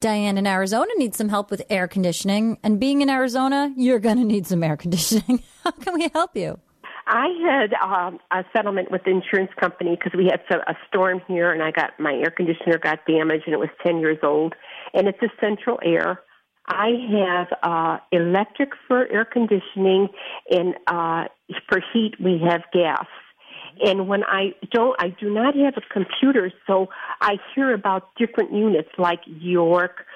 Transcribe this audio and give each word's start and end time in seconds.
Diane 0.00 0.38
in 0.38 0.46
Arizona 0.46 0.90
needs 0.96 1.16
some 1.16 1.28
help 1.28 1.50
with 1.50 1.62
air 1.68 1.88
conditioning. 1.88 2.58
And 2.62 2.78
being 2.78 3.00
in 3.00 3.10
Arizona, 3.10 3.72
you're 3.76 3.98
going 3.98 4.18
to 4.18 4.24
need 4.24 4.46
some 4.46 4.62
air 4.62 4.76
conditioning. 4.76 5.42
How 5.64 5.72
can 5.72 5.94
we 5.94 6.08
help 6.14 6.36
you? 6.36 6.58
I 7.08 7.28
had 7.42 7.72
um, 7.82 8.18
a 8.30 8.44
settlement 8.54 8.90
with 8.90 9.02
the 9.04 9.10
insurance 9.10 9.50
company 9.58 9.96
because 9.96 10.16
we 10.16 10.26
had 10.26 10.40
a 10.68 10.74
storm 10.86 11.22
here, 11.26 11.50
and 11.50 11.62
I 11.62 11.70
got 11.70 11.98
my 11.98 12.12
air 12.12 12.30
conditioner 12.30 12.78
got 12.78 13.06
damaged, 13.06 13.44
and 13.46 13.54
it 13.54 13.58
was 13.58 13.70
ten 13.84 13.98
years 13.98 14.18
old, 14.22 14.54
and 14.92 15.08
it's 15.08 15.22
a 15.22 15.28
central 15.40 15.78
air. 15.82 16.20
I 16.66 16.90
have 17.10 17.46
uh, 17.62 17.98
electric 18.12 18.72
for 18.86 19.10
air 19.10 19.24
conditioning, 19.24 20.08
and 20.50 20.74
uh, 20.86 21.24
for 21.66 21.80
heat 21.94 22.12
we 22.22 22.42
have 22.46 22.60
gas. 22.74 23.06
And 23.84 24.08
when 24.08 24.24
I 24.24 24.54
don't, 24.72 24.96
I 24.98 25.14
do 25.20 25.32
not 25.32 25.54
have 25.56 25.74
a 25.76 25.92
computer, 25.92 26.52
so 26.66 26.88
I 27.20 27.36
hear 27.54 27.72
about 27.72 28.14
different 28.16 28.52
units 28.52 28.88
like 28.98 29.20
York, 29.26 30.06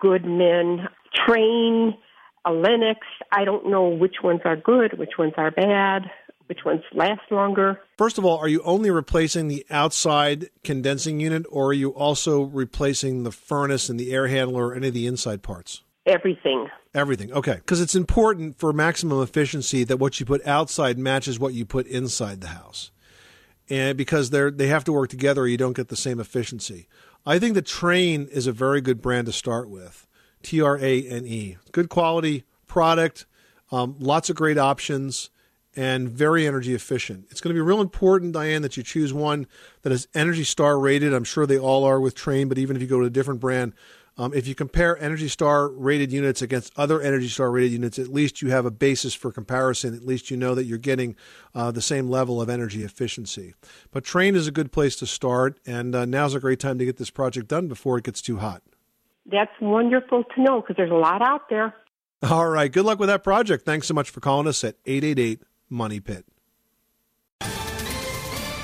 Goodman, 0.00 0.88
Trane, 1.14 1.96
a 2.44 2.52
Lennox. 2.52 3.00
I 3.32 3.44
don't 3.44 3.70
know 3.70 3.88
which 3.88 4.16
ones 4.22 4.40
are 4.44 4.56
good, 4.56 4.98
which 4.98 5.18
ones 5.18 5.34
are 5.36 5.50
bad 5.50 6.10
which 6.48 6.64
ones 6.64 6.82
last 6.94 7.20
longer. 7.30 7.80
First 7.96 8.18
of 8.18 8.24
all, 8.24 8.38
are 8.38 8.48
you 8.48 8.62
only 8.62 8.90
replacing 8.90 9.48
the 9.48 9.66
outside 9.70 10.48
condensing 10.64 11.20
unit, 11.20 11.44
or 11.50 11.68
are 11.68 11.74
you 11.74 11.90
also 11.90 12.42
replacing 12.42 13.22
the 13.22 13.30
furnace 13.30 13.88
and 13.88 14.00
the 14.00 14.12
air 14.12 14.28
handler 14.28 14.68
or 14.68 14.74
any 14.74 14.88
of 14.88 14.94
the 14.94 15.06
inside 15.06 15.42
parts? 15.42 15.82
Everything. 16.06 16.68
Everything. 16.94 17.32
Okay. 17.32 17.56
Because 17.56 17.80
it's 17.82 17.94
important 17.94 18.58
for 18.58 18.72
maximum 18.72 19.22
efficiency 19.22 19.84
that 19.84 19.98
what 19.98 20.18
you 20.18 20.26
put 20.26 20.44
outside 20.46 20.98
matches 20.98 21.38
what 21.38 21.52
you 21.52 21.66
put 21.66 21.86
inside 21.86 22.40
the 22.40 22.48
house. 22.48 22.90
And 23.70 23.98
because 23.98 24.30
they're 24.30 24.50
they 24.50 24.68
have 24.68 24.84
to 24.84 24.92
work 24.92 25.10
together 25.10 25.46
you 25.46 25.56
don't 25.56 25.76
get 25.76 25.88
the 25.88 25.96
same 25.96 26.20
efficiency. 26.20 26.88
I 27.26 27.38
think 27.38 27.54
the 27.54 27.62
Trane 27.62 28.28
is 28.28 28.46
a 28.46 28.52
very 28.52 28.80
good 28.80 29.02
brand 29.02 29.26
to 29.26 29.32
start 29.32 29.68
with. 29.68 30.06
T 30.42 30.60
R 30.60 30.78
A 30.78 31.02
N 31.02 31.26
E. 31.26 31.56
Good 31.72 31.88
quality 31.88 32.44
product, 32.66 33.26
um, 33.72 33.96
lots 33.98 34.30
of 34.30 34.36
great 34.36 34.58
options 34.58 35.30
and 35.76 36.08
very 36.08 36.46
energy 36.46 36.74
efficient. 36.74 37.26
It's 37.30 37.40
going 37.40 37.54
to 37.54 37.58
be 37.58 37.60
real 37.60 37.80
important, 37.80 38.32
Diane, 38.32 38.62
that 38.62 38.76
you 38.76 38.82
choose 38.82 39.12
one 39.12 39.46
that 39.82 39.92
is 39.92 40.08
Energy 40.14 40.44
Star 40.44 40.78
rated. 40.78 41.14
I'm 41.14 41.24
sure 41.24 41.46
they 41.46 41.58
all 41.58 41.84
are 41.84 42.00
with 42.00 42.16
Trane, 42.16 42.48
but 42.48 42.58
even 42.58 42.76
if 42.76 42.82
you 42.82 42.88
go 42.88 43.00
to 43.00 43.06
a 43.06 43.10
different 43.10 43.40
brand, 43.40 43.74
um, 44.18 44.34
if 44.34 44.48
you 44.48 44.54
compare 44.54 45.00
Energy 45.00 45.28
Star 45.28 45.68
rated 45.68 46.10
units 46.10 46.42
against 46.42 46.72
other 46.76 47.00
Energy 47.00 47.28
Star 47.28 47.50
rated 47.50 47.72
units, 47.72 47.98
at 47.98 48.08
least 48.08 48.42
you 48.42 48.50
have 48.50 48.66
a 48.66 48.70
basis 48.70 49.14
for 49.14 49.30
comparison. 49.30 49.94
At 49.94 50.04
least 50.04 50.30
you 50.30 50.36
know 50.36 50.56
that 50.56 50.64
you're 50.64 50.76
getting 50.76 51.14
uh, 51.54 51.70
the 51.70 51.80
same 51.80 52.10
level 52.10 52.42
of 52.42 52.50
energy 52.50 52.82
efficiency. 52.82 53.54
But 53.92 54.02
Trane 54.02 54.34
is 54.34 54.48
a 54.48 54.52
good 54.52 54.72
place 54.72 54.96
to 54.96 55.06
start, 55.06 55.60
and 55.64 55.94
uh, 55.94 56.04
now's 56.04 56.34
a 56.34 56.40
great 56.40 56.58
time 56.58 56.78
to 56.78 56.84
get 56.84 56.96
this 56.96 57.10
project 57.10 57.46
done 57.46 57.68
before 57.68 57.96
it 57.96 58.04
gets 58.04 58.20
too 58.20 58.38
hot. 58.38 58.62
That's 59.24 59.52
wonderful 59.60 60.24
to 60.24 60.42
know 60.42 60.60
because 60.60 60.76
there's 60.76 60.90
a 60.90 60.94
lot 60.94 61.22
out 61.22 61.48
there. 61.48 61.74
All 62.22 62.48
right. 62.48 62.72
Good 62.72 62.84
luck 62.84 62.98
with 62.98 63.08
that 63.08 63.22
project. 63.22 63.64
Thanks 63.64 63.86
so 63.86 63.94
much 63.94 64.10
for 64.10 64.18
calling 64.20 64.48
us 64.48 64.64
at 64.64 64.74
888 64.84 65.42
Money 65.68 66.00
Pit. 66.00 66.24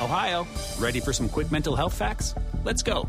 Ohio, 0.00 0.46
ready 0.78 0.98
for 0.98 1.12
some 1.12 1.28
quick 1.28 1.52
mental 1.52 1.76
health 1.76 1.94
facts? 1.94 2.34
Let's 2.64 2.82
go. 2.82 3.08